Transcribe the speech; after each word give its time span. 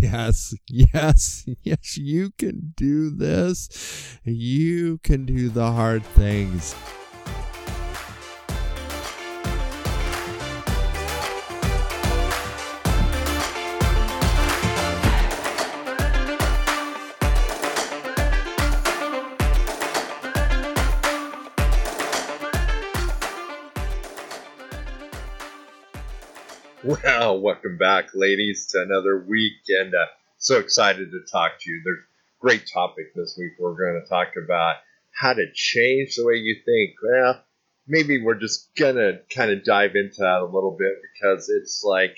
Yes, 0.00 0.54
yes, 0.66 1.44
yes, 1.62 1.98
you 1.98 2.30
can 2.38 2.72
do 2.74 3.10
this. 3.10 4.18
You 4.24 4.98
can 4.98 5.26
do 5.26 5.50
the 5.50 5.72
hard 5.72 6.04
things. 6.04 6.74
Well, 26.84 27.38
welcome 27.38 27.76
back, 27.76 28.06
ladies, 28.14 28.68
to 28.68 28.80
another 28.80 29.18
week, 29.28 29.60
and 29.68 29.94
uh, 29.94 30.06
so 30.38 30.58
excited 30.58 31.10
to 31.10 31.20
talk 31.30 31.52
to 31.60 31.70
you. 31.70 31.82
There's 31.84 31.98
a 31.98 32.40
great 32.40 32.70
topic 32.72 33.14
this 33.14 33.36
week. 33.38 33.52
We're 33.58 33.74
going 33.74 34.00
to 34.02 34.08
talk 34.08 34.28
about 34.42 34.76
how 35.12 35.34
to 35.34 35.44
change 35.52 36.16
the 36.16 36.24
way 36.24 36.36
you 36.36 36.56
think. 36.64 36.94
Well, 37.02 37.44
maybe 37.86 38.22
we're 38.22 38.40
just 38.40 38.74
going 38.76 38.94
to 38.96 39.20
kind 39.28 39.50
of 39.50 39.62
dive 39.62 39.94
into 39.94 40.20
that 40.20 40.40
a 40.40 40.46
little 40.46 40.74
bit 40.78 40.94
because 41.12 41.50
it's 41.50 41.84
like 41.84 42.16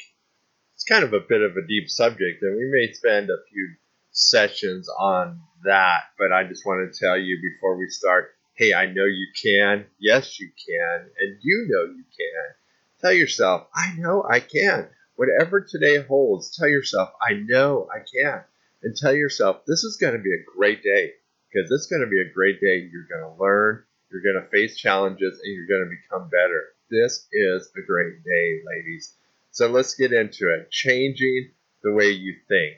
it's 0.75 0.85
kind 0.85 1.03
of 1.03 1.13
a 1.13 1.27
bit 1.29 1.43
of 1.43 1.57
a 1.57 1.67
deep 1.67 1.89
subject, 1.89 2.41
and 2.43 2.57
we 2.57 2.71
may 2.71 2.93
spend 2.93 3.31
a 3.31 3.43
few 3.51 3.75
sessions 4.13 4.89
on 4.89 5.41
that. 5.65 6.03
But 6.17 6.31
I 6.31 6.45
just 6.45 6.65
want 6.65 6.89
to 6.89 7.05
tell 7.05 7.19
you 7.19 7.37
before 7.43 7.77
we 7.77 7.89
start 7.89 8.31
hey, 8.55 8.75
I 8.75 8.87
know 8.87 9.07
you 9.07 9.27
can. 9.43 9.87
Yes, 9.99 10.39
you 10.39 10.51
can. 10.69 11.11
And 11.19 11.39
you 11.43 11.67
know 11.69 11.83
you 11.83 12.05
can 12.05 12.55
Tell 13.03 13.13
yourself, 13.13 13.67
I 13.75 13.95
know 13.97 14.25
I 14.29 14.39
can. 14.39 14.89
Whatever 15.17 15.61
today 15.61 16.01
holds, 16.03 16.57
tell 16.57 16.69
yourself, 16.69 17.11
I 17.21 17.35
know 17.35 17.89
I 17.93 17.99
can. 17.99 18.43
And 18.83 18.97
tell 18.97 19.15
yourself, 19.15 19.65
this 19.67 19.83
is 19.83 19.97
going 19.97 20.15
to 20.15 20.23
be 20.23 20.33
a 20.33 20.57
great 20.57 20.83
day 20.83 21.13
because 21.53 21.71
it's 21.71 21.87
going 21.87 22.03
to 22.03 22.09
be 22.09 22.21
a 22.21 22.33
great 22.33 22.61
day. 22.61 22.89
You're 22.91 23.09
going 23.11 23.35
to 23.35 23.43
learn, 23.43 23.83
you're 24.11 24.23
going 24.23 24.43
to 24.43 24.51
face 24.51 24.77
challenges, 24.77 25.41
and 25.43 25.53
you're 25.53 25.67
going 25.67 25.85
to 25.89 25.97
become 25.97 26.31
better. 26.31 26.63
This 26.91 27.27
is 27.33 27.73
a 27.77 27.87
great 27.87 28.23
day, 28.25 28.61
ladies. 28.67 29.15
So 29.51 29.69
let's 29.69 29.95
get 29.95 30.13
into 30.13 30.55
it. 30.55 30.71
Changing 30.71 31.51
the 31.83 31.93
way 31.93 32.11
you 32.11 32.37
think. 32.49 32.77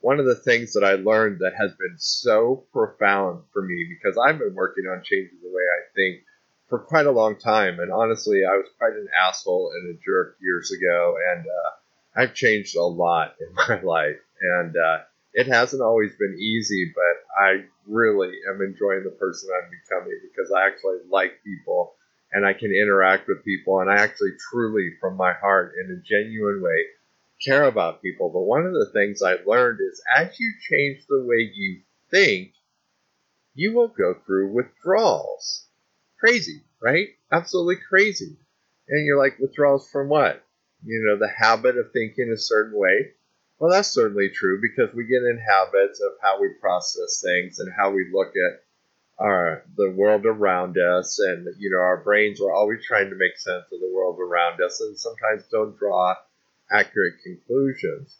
One 0.00 0.18
of 0.18 0.26
the 0.26 0.34
things 0.34 0.72
that 0.72 0.84
I 0.84 0.94
learned 0.94 1.40
that 1.40 1.52
has 1.58 1.72
been 1.72 1.98
so 1.98 2.64
profound 2.72 3.44
for 3.52 3.60
me 3.60 3.86
because 3.88 4.16
I've 4.16 4.38
been 4.38 4.54
working 4.54 4.84
on 4.84 5.02
changing 5.04 5.38
the 5.42 5.50
way 5.50 5.62
I 5.62 5.82
think 5.94 6.24
for 6.70 6.78
quite 6.78 7.06
a 7.06 7.10
long 7.10 7.36
time. 7.36 7.80
And 7.80 7.92
honestly, 7.92 8.42
I 8.48 8.56
was 8.56 8.66
quite 8.78 8.92
an 8.92 9.08
asshole 9.20 9.72
and 9.74 9.90
a 9.94 9.98
jerk 10.06 10.36
years 10.40 10.70
ago, 10.70 11.16
and 11.32 11.44
uh, 11.44 12.22
I've 12.22 12.34
changed 12.34 12.76
a 12.76 12.82
lot 12.82 13.34
in 13.40 13.52
my 13.68 13.80
life. 13.82 14.20
And 14.40 14.74
uh, 14.74 14.98
it 15.34 15.48
hasn't 15.48 15.82
always 15.82 16.12
been 16.16 16.38
easy, 16.40 16.92
but 16.94 17.44
I 17.44 17.64
really 17.86 18.32
am 18.48 18.62
enjoying 18.62 19.02
the 19.04 19.16
person 19.18 19.50
I'm 19.52 19.68
becoming 19.68 20.18
because 20.22 20.50
I 20.52 20.66
actually 20.66 20.98
like 21.10 21.42
people 21.44 21.94
and 22.32 22.46
I 22.46 22.52
can 22.52 22.70
interact 22.70 23.26
with 23.26 23.44
people, 23.44 23.80
and 23.80 23.90
I 23.90 23.96
actually 23.96 24.34
truly, 24.52 24.92
from 25.00 25.16
my 25.16 25.32
heart, 25.32 25.72
in 25.84 25.90
a 25.90 26.08
genuine 26.08 26.62
way, 26.62 26.86
care 27.44 27.64
about 27.64 28.02
people. 28.02 28.30
But 28.30 28.42
one 28.42 28.64
of 28.64 28.72
the 28.72 28.90
things 28.92 29.20
I've 29.20 29.48
learned 29.48 29.80
is 29.80 30.00
as 30.16 30.38
you 30.38 30.52
change 30.70 31.04
the 31.08 31.24
way 31.26 31.50
you 31.52 31.80
think, 32.08 32.52
you 33.54 33.74
will 33.74 33.88
go 33.88 34.14
through 34.24 34.52
withdrawals 34.52 35.66
Crazy, 36.20 36.62
right? 36.80 37.08
Absolutely 37.32 37.76
crazy. 37.88 38.36
And 38.88 39.06
you're 39.06 39.18
like, 39.18 39.38
withdrawals 39.38 39.88
from 39.90 40.08
what? 40.08 40.44
You 40.84 41.02
know, 41.06 41.18
the 41.18 41.32
habit 41.32 41.78
of 41.78 41.92
thinking 41.92 42.30
a 42.30 42.36
certain 42.36 42.78
way. 42.78 43.12
Well, 43.58 43.70
that's 43.70 43.88
certainly 43.88 44.28
true 44.30 44.60
because 44.60 44.94
we 44.94 45.04
get 45.04 45.22
in 45.22 45.38
habits 45.38 46.00
of 46.00 46.12
how 46.22 46.40
we 46.40 46.48
process 46.60 47.22
things 47.22 47.58
and 47.58 47.72
how 47.72 47.90
we 47.90 48.10
look 48.12 48.28
at 48.28 48.62
our 49.18 49.64
the 49.76 49.90
world 49.90 50.24
around 50.24 50.78
us, 50.78 51.18
and 51.18 51.46
you 51.58 51.70
know, 51.70 51.78
our 51.78 51.98
brains 52.02 52.40
are 52.40 52.52
always 52.52 52.84
trying 52.86 53.10
to 53.10 53.16
make 53.16 53.36
sense 53.36 53.64
of 53.70 53.80
the 53.80 53.92
world 53.94 54.18
around 54.18 54.62
us, 54.62 54.80
and 54.80 54.98
sometimes 54.98 55.44
don't 55.50 55.78
draw 55.78 56.14
accurate 56.70 57.14
conclusions. 57.22 58.16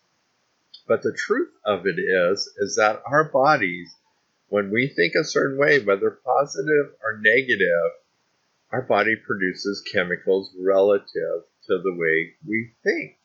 But 0.87 1.03
the 1.03 1.13
truth 1.15 1.53
of 1.65 1.87
it 1.87 1.99
is, 1.99 2.53
is 2.59 2.77
that 2.77 3.03
our 3.07 3.25
bodies 3.25 3.95
when 4.51 4.71
we 4.71 4.93
think 4.95 5.15
a 5.15 5.25
certain 5.25 5.59
way, 5.59 5.81
whether 5.81 6.11
positive 6.11 6.95
or 7.03 7.21
negative, 7.23 7.91
our 8.73 8.83
body 8.83 9.15
produces 9.17 9.83
chemicals 9.93 10.55
relative 10.61 11.47
to 11.67 11.79
the 11.83 11.95
way 11.95 12.35
we 12.47 12.73
think. 12.85 13.17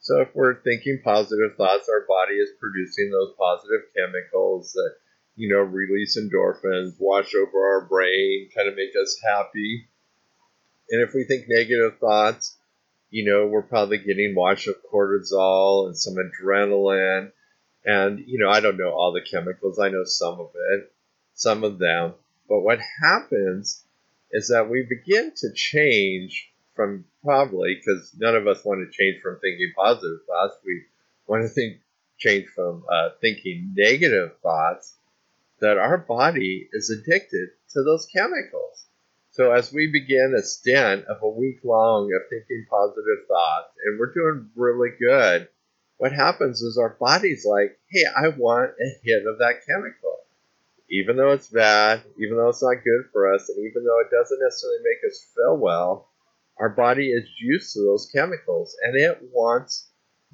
So 0.00 0.22
if 0.22 0.28
we're 0.34 0.62
thinking 0.62 1.02
positive 1.04 1.56
thoughts, 1.56 1.90
our 1.90 2.06
body 2.08 2.34
is 2.34 2.48
producing 2.58 3.10
those 3.10 3.34
positive 3.38 3.82
chemicals 3.94 4.72
that, 4.72 4.94
you 5.36 5.54
know, 5.54 5.60
release 5.60 6.18
endorphins, 6.18 6.94
wash 6.98 7.34
over 7.34 7.58
our 7.58 7.86
brain, 7.86 8.48
kind 8.56 8.66
of 8.66 8.76
make 8.76 8.96
us 9.00 9.20
happy. 9.22 9.88
And 10.88 11.06
if 11.06 11.12
we 11.14 11.24
think 11.24 11.44
negative 11.48 11.98
thoughts, 11.98 12.56
you 13.10 13.30
know, 13.30 13.46
we're 13.46 13.62
probably 13.62 13.98
getting 13.98 14.34
wash 14.34 14.68
of 14.68 14.76
cortisol 14.90 15.86
and 15.86 15.98
some 15.98 16.14
adrenaline 16.14 17.30
and, 17.84 18.20
you 18.26 18.38
know, 18.38 18.50
I 18.50 18.60
don't 18.60 18.76
know 18.76 18.90
all 18.90 19.12
the 19.12 19.20
chemicals, 19.28 19.78
I 19.78 19.88
know 19.88 20.04
some 20.04 20.40
of 20.40 20.50
it, 20.54 20.92
some 21.34 21.64
of 21.64 21.78
them. 21.78 22.14
But 22.48 22.60
what 22.60 22.80
happens 23.02 23.84
is 24.32 24.48
that 24.48 24.68
we 24.68 24.82
begin 24.82 25.32
to 25.36 25.52
change 25.54 26.50
from 26.74 27.04
probably, 27.24 27.74
because 27.74 28.12
none 28.18 28.36
of 28.36 28.46
us 28.46 28.64
want 28.64 28.80
to 28.80 28.96
change 28.96 29.22
from 29.22 29.38
thinking 29.40 29.72
positive 29.76 30.20
thoughts, 30.26 30.56
we 30.64 30.82
want 31.26 31.42
to 31.42 31.48
think 31.48 31.78
change 32.18 32.46
from 32.54 32.84
uh, 32.90 33.10
thinking 33.20 33.74
negative 33.76 34.32
thoughts, 34.42 34.94
that 35.60 35.78
our 35.78 35.98
body 35.98 36.68
is 36.72 36.90
addicted 36.90 37.50
to 37.70 37.82
those 37.82 38.06
chemicals. 38.06 38.84
So 39.32 39.52
as 39.52 39.72
we 39.72 39.86
begin 39.86 40.34
a 40.36 40.42
stint 40.42 41.04
of 41.04 41.22
a 41.22 41.28
week 41.28 41.60
long 41.62 42.10
of 42.14 42.28
thinking 42.28 42.66
positive 42.68 43.26
thoughts, 43.28 43.72
and 43.84 43.98
we're 43.98 44.12
doing 44.12 44.50
really 44.56 44.90
good, 44.98 45.48
what 46.00 46.12
happens 46.12 46.62
is 46.62 46.78
our 46.78 46.96
body's 46.98 47.44
like, 47.44 47.78
hey, 47.90 48.04
I 48.16 48.28
want 48.28 48.70
a 48.70 48.88
hit 49.04 49.26
of 49.26 49.36
that 49.40 49.60
chemical. 49.68 50.16
Even 50.90 51.18
though 51.18 51.32
it's 51.32 51.48
bad, 51.48 52.02
even 52.16 52.38
though 52.38 52.48
it's 52.48 52.62
not 52.62 52.82
good 52.82 53.10
for 53.12 53.34
us, 53.34 53.50
and 53.50 53.58
even 53.58 53.84
though 53.84 54.00
it 54.00 54.10
doesn't 54.10 54.40
necessarily 54.42 54.78
make 54.82 55.12
us 55.12 55.26
feel 55.36 55.58
well, 55.58 56.08
our 56.58 56.70
body 56.70 57.10
is 57.10 57.28
used 57.38 57.74
to 57.74 57.82
those 57.82 58.10
chemicals 58.14 58.74
and 58.82 58.96
it 58.96 59.18
wants 59.30 59.90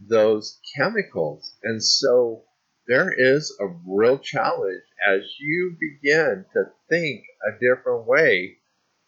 those 0.08 0.60
chemicals. 0.76 1.52
And 1.64 1.82
so 1.82 2.44
there 2.86 3.12
is 3.12 3.52
a 3.60 3.66
real 3.88 4.18
challenge 4.18 4.84
as 5.04 5.22
you 5.40 5.76
begin 5.80 6.44
to 6.52 6.62
think 6.88 7.24
a 7.44 7.58
different 7.58 8.06
way. 8.06 8.58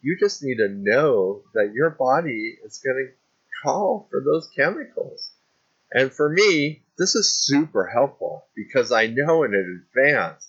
You 0.01 0.17
just 0.19 0.43
need 0.43 0.57
to 0.57 0.67
know 0.67 1.43
that 1.53 1.71
your 1.73 1.91
body 1.91 2.57
is 2.65 2.81
going 2.83 2.97
to 2.97 3.13
call 3.63 4.09
for 4.11 4.21
those 4.25 4.49
chemicals. 4.53 5.31
And 5.91 6.11
for 6.11 6.29
me, 6.29 6.83
this 6.97 7.15
is 7.15 7.33
super 7.33 7.87
helpful 7.87 8.45
because 8.55 8.91
I 8.91 9.07
know 9.07 9.43
in 9.43 9.53
advance 9.53 10.47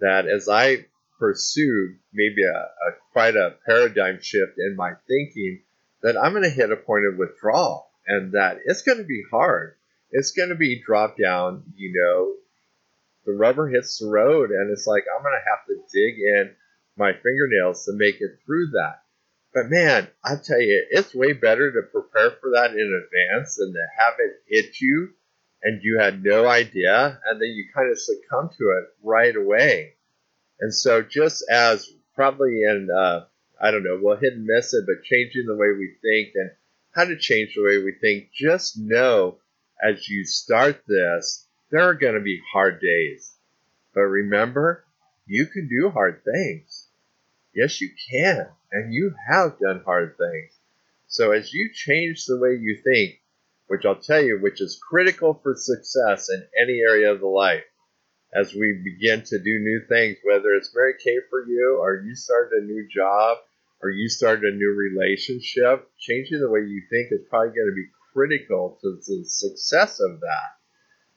that 0.00 0.26
as 0.26 0.48
I 0.48 0.86
pursue 1.18 1.94
maybe 2.12 2.42
a, 2.42 2.58
a 2.58 2.92
quite 3.12 3.36
a 3.36 3.54
paradigm 3.64 4.18
shift 4.20 4.58
in 4.58 4.76
my 4.76 4.92
thinking, 5.08 5.62
that 6.02 6.16
I'm 6.16 6.32
going 6.32 6.42
to 6.42 6.50
hit 6.50 6.72
a 6.72 6.76
point 6.76 7.06
of 7.06 7.16
withdrawal 7.16 7.88
and 8.06 8.32
that 8.32 8.58
it's 8.64 8.82
going 8.82 8.98
to 8.98 9.04
be 9.04 9.22
hard. 9.30 9.76
It's 10.10 10.32
going 10.32 10.48
to 10.50 10.56
be 10.56 10.82
drop 10.84 11.16
down, 11.16 11.62
you 11.76 11.92
know, 11.94 12.34
the 13.24 13.32
rubber 13.38 13.68
hits 13.68 13.98
the 13.98 14.08
road 14.08 14.50
and 14.50 14.70
it's 14.70 14.86
like 14.86 15.04
I'm 15.16 15.22
going 15.22 15.38
to 15.38 15.50
have 15.50 15.66
to 15.68 15.76
dig 15.92 16.18
in 16.18 16.54
my 16.96 17.12
fingernails 17.12 17.84
to 17.84 17.92
make 17.94 18.16
it 18.20 18.38
through 18.44 18.70
that. 18.72 19.02
But 19.54 19.68
man, 19.68 20.08
I 20.24 20.36
tell 20.36 20.60
you, 20.60 20.86
it's 20.90 21.14
way 21.14 21.32
better 21.32 21.70
to 21.72 21.82
prepare 21.82 22.30
for 22.30 22.50
that 22.54 22.70
in 22.70 23.04
advance 23.04 23.56
than 23.56 23.72
to 23.72 23.86
have 23.98 24.14
it 24.18 24.42
hit 24.46 24.80
you 24.80 25.10
and 25.62 25.82
you 25.82 25.98
had 26.00 26.24
no 26.24 26.48
idea, 26.48 27.20
and 27.24 27.40
then 27.40 27.48
you 27.48 27.68
kind 27.72 27.90
of 27.90 27.98
succumb 27.98 28.50
to 28.58 28.64
it 28.70 28.88
right 29.02 29.34
away. 29.34 29.94
And 30.60 30.74
so, 30.74 31.02
just 31.02 31.44
as 31.48 31.88
probably 32.14 32.62
in, 32.62 32.88
uh, 32.90 33.26
I 33.60 33.70
don't 33.70 33.84
know, 33.84 33.98
we'll 34.00 34.16
hit 34.16 34.32
and 34.32 34.44
miss 34.44 34.74
it, 34.74 34.84
but 34.86 35.04
changing 35.04 35.46
the 35.46 35.54
way 35.54 35.68
we 35.68 35.94
think 36.02 36.34
and 36.34 36.50
how 36.92 37.04
to 37.04 37.16
change 37.16 37.54
the 37.54 37.62
way 37.62 37.78
we 37.78 37.92
think, 38.00 38.30
just 38.32 38.76
know 38.76 39.38
as 39.82 40.08
you 40.08 40.24
start 40.24 40.82
this, 40.86 41.46
there 41.70 41.82
are 41.82 41.94
going 41.94 42.14
to 42.14 42.20
be 42.20 42.40
hard 42.52 42.80
days. 42.80 43.36
But 43.94 44.02
remember, 44.02 44.84
you 45.26 45.46
can 45.46 45.68
do 45.68 45.90
hard 45.90 46.22
things. 46.24 46.88
Yes, 47.54 47.80
you 47.80 47.90
can. 48.10 48.48
And 48.72 48.92
you 48.92 49.14
have 49.28 49.58
done 49.58 49.82
hard 49.84 50.16
things. 50.16 50.58
So 51.06 51.32
as 51.32 51.52
you 51.52 51.70
change 51.74 52.24
the 52.24 52.38
way 52.38 52.56
you 52.58 52.80
think, 52.82 53.20
which 53.66 53.84
I'll 53.84 54.00
tell 54.00 54.22
you, 54.22 54.38
which 54.40 54.60
is 54.60 54.80
critical 54.82 55.38
for 55.42 55.54
success 55.54 56.28
in 56.30 56.42
any 56.60 56.80
area 56.80 57.12
of 57.12 57.20
the 57.20 57.26
life, 57.26 57.64
as 58.34 58.54
we 58.54 58.82
begin 58.82 59.22
to 59.24 59.38
do 59.38 59.58
new 59.58 59.82
things, 59.88 60.16
whether 60.24 60.54
it's 60.54 60.74
Mary 60.74 60.94
Kay 61.04 61.18
for 61.28 61.46
you, 61.46 61.78
or 61.80 62.02
you 62.02 62.14
started 62.14 62.62
a 62.62 62.64
new 62.64 62.88
job, 62.88 63.38
or 63.82 63.90
you 63.90 64.08
started 64.08 64.44
a 64.44 64.56
new 64.56 64.74
relationship, 64.74 65.90
changing 65.98 66.40
the 66.40 66.50
way 66.50 66.60
you 66.60 66.82
think 66.88 67.08
is 67.12 67.28
probably 67.28 67.54
going 67.54 67.68
to 67.68 67.74
be 67.74 67.90
critical 68.12 68.78
to 68.80 68.96
the 69.06 69.24
success 69.24 70.00
of 70.00 70.20
that. 70.20 70.50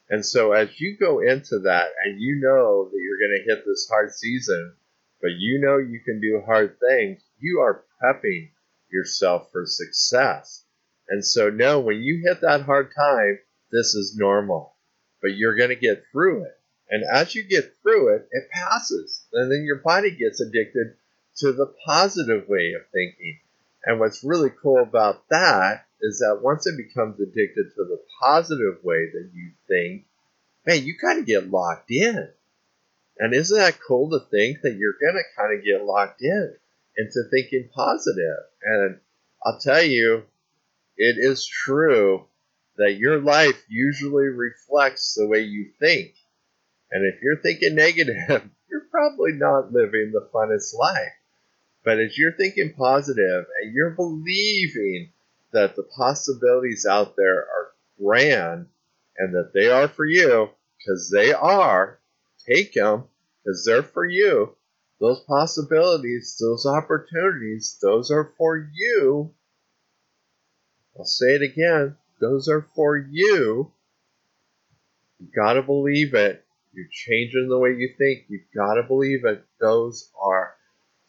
And 0.09 0.25
so 0.25 0.51
as 0.51 0.79
you 0.79 0.97
go 0.99 1.19
into 1.19 1.59
that 1.59 1.87
and 2.03 2.19
you 2.19 2.39
know 2.41 2.89
that 2.89 2.99
you're 2.99 3.27
going 3.27 3.39
to 3.39 3.55
hit 3.55 3.65
this 3.65 3.87
hard 3.89 4.11
season, 4.13 4.75
but 5.21 5.31
you 5.37 5.59
know 5.59 5.77
you 5.77 5.99
can 6.05 6.19
do 6.19 6.43
hard 6.45 6.77
things, 6.79 7.23
you 7.39 7.59
are 7.59 7.83
prepping 8.01 8.49
yourself 8.91 9.51
for 9.51 9.65
success. 9.65 10.63
And 11.09 11.25
so 11.25 11.49
no, 11.49 11.79
when 11.79 12.01
you 12.01 12.23
hit 12.25 12.41
that 12.41 12.63
hard 12.63 12.91
time, 12.95 13.39
this 13.71 13.93
is 13.93 14.17
normal, 14.17 14.73
but 15.21 15.35
you're 15.35 15.55
going 15.55 15.69
to 15.69 15.75
get 15.75 16.05
through 16.11 16.43
it. 16.45 16.57
And 16.89 17.03
as 17.03 17.33
you 17.35 17.43
get 17.43 17.75
through 17.81 18.15
it, 18.15 18.27
it 18.31 18.49
passes. 18.51 19.25
And 19.33 19.51
then 19.51 19.63
your 19.65 19.77
body 19.77 20.11
gets 20.11 20.39
addicted 20.39 20.95
to 21.37 21.51
the 21.51 21.73
positive 21.85 22.47
way 22.47 22.73
of 22.73 22.87
thinking. 22.93 23.39
And 23.85 23.99
what's 23.99 24.23
really 24.23 24.51
cool 24.61 24.81
about 24.81 25.27
that 25.29 25.85
is 26.01 26.19
that 26.19 26.41
once 26.41 26.67
it 26.67 26.77
becomes 26.77 27.19
addicted 27.19 27.73
to 27.75 27.83
the 27.83 28.01
positive 28.19 28.83
way 28.83 29.09
that 29.13 29.29
you 29.33 29.51
think, 29.67 30.05
man, 30.65 30.85
you 30.85 30.95
kind 30.99 31.19
of 31.19 31.25
get 31.25 31.49
locked 31.49 31.91
in. 31.91 32.29
And 33.17 33.33
isn't 33.33 33.57
that 33.57 33.79
cool 33.85 34.09
to 34.11 34.25
think 34.29 34.61
that 34.61 34.75
you're 34.75 34.97
going 35.01 35.15
to 35.15 35.41
kind 35.41 35.57
of 35.57 35.63
get 35.63 35.85
locked 35.85 36.21
in 36.21 36.55
into 36.97 37.23
thinking 37.31 37.69
positive? 37.73 38.43
And 38.63 38.99
I'll 39.45 39.59
tell 39.59 39.83
you, 39.83 40.23
it 40.97 41.17
is 41.17 41.45
true 41.45 42.25
that 42.77 42.97
your 42.97 43.19
life 43.19 43.61
usually 43.69 44.25
reflects 44.25 45.15
the 45.15 45.27
way 45.27 45.41
you 45.41 45.71
think. 45.79 46.13
And 46.91 47.05
if 47.05 47.21
you're 47.21 47.41
thinking 47.41 47.75
negative, 47.75 48.49
you're 48.69 48.87
probably 48.91 49.33
not 49.33 49.71
living 49.71 50.11
the 50.11 50.27
funnest 50.33 50.77
life. 50.77 51.13
But 51.83 51.99
as 51.99 52.17
you're 52.17 52.33
thinking 52.33 52.73
positive 52.77 53.45
and 53.61 53.73
you're 53.73 53.91
believing 53.91 55.11
that 55.53 55.75
the 55.75 55.83
possibilities 55.83 56.85
out 56.85 57.15
there 57.15 57.39
are 57.39 57.71
grand 58.01 58.67
and 59.17 59.33
that 59.35 59.51
they 59.53 59.69
are 59.69 59.87
for 59.87 60.05
you, 60.05 60.49
because 60.77 61.09
they 61.09 61.31
are, 61.31 61.99
take 62.47 62.73
them 62.73 63.05
because 63.43 63.63
they're 63.63 63.83
for 63.83 64.05
you. 64.05 64.55
Those 64.99 65.19
possibilities, 65.21 66.37
those 66.39 66.65
opportunities, 66.65 67.77
those 67.81 68.11
are 68.11 68.33
for 68.37 68.69
you. 68.73 69.33
I'll 70.97 71.05
say 71.05 71.35
it 71.35 71.41
again. 71.41 71.97
Those 72.21 72.47
are 72.47 72.67
for 72.75 72.97
you. 72.97 73.71
You 75.19 75.27
gotta 75.35 75.61
believe 75.61 76.13
it. 76.13 76.45
You're 76.73 76.87
changing 76.91 77.47
the 77.49 77.59
way 77.59 77.71
you 77.71 77.93
think. 77.97 78.25
You 78.29 78.41
gotta 78.55 78.83
believe 78.83 79.25
it. 79.25 79.43
Those 79.59 80.09
are 80.21 80.55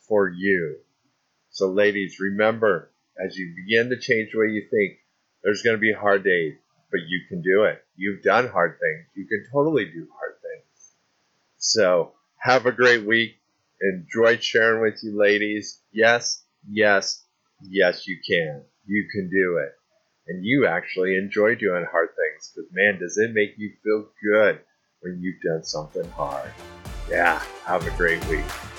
for 0.09 0.29
you. 0.29 0.79
So, 1.51 1.71
ladies, 1.71 2.21
remember 2.21 2.91
as 3.19 3.37
you 3.37 3.55
begin 3.57 3.89
to 3.89 3.99
change 3.99 4.33
the 4.33 4.41
way 4.41 4.49
you 4.49 4.67
think, 4.71 4.99
there's 5.43 5.63
going 5.63 5.77
to 5.77 5.81
be 5.81 5.93
hard 5.93 6.25
days, 6.25 6.55
but 6.91 7.01
you 7.07 7.23
can 7.29 7.41
do 7.41 7.65
it. 7.65 7.83
You've 7.97 8.23
done 8.23 8.49
hard 8.49 8.79
things. 8.81 9.07
You 9.15 9.27
can 9.27 9.47
totally 9.53 9.87
do 9.87 10.07
hard 10.19 10.35
things. 10.43 10.93
So, 11.57 12.13
have 12.39 12.67
a 12.67 12.73
great 12.73 13.07
week. 13.07 13.37
Enjoyed 13.81 14.43
sharing 14.43 14.83
with 14.83 14.99
you, 15.03 15.19
ladies. 15.19 15.81
Yes, 15.93 16.45
yes, 16.69 17.25
yes, 17.63 18.07
you 18.07 18.19
can. 18.27 18.63
You 18.87 19.09
can 19.13 19.29
do 19.29 19.59
it. 19.59 19.73
And 20.29 20.45
you 20.45 20.67
actually 20.67 21.17
enjoy 21.17 21.55
doing 21.55 21.87
hard 21.91 22.09
things 22.17 22.53
because, 22.55 22.71
man, 22.73 22.99
does 22.99 23.17
it 23.19 23.33
make 23.33 23.55
you 23.57 23.73
feel 23.85 24.09
good 24.23 24.61
when 25.01 25.21
you've 25.21 25.41
done 25.43 25.63
something 25.63 26.09
hard. 26.11 26.51
Yeah, 27.09 27.41
have 27.65 27.87
a 27.87 27.91
great 27.97 28.25
week. 28.27 28.76